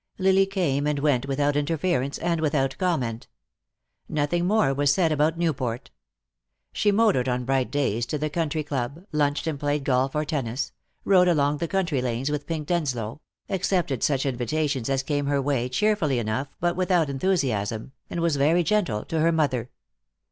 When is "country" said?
8.31-8.63, 11.67-12.01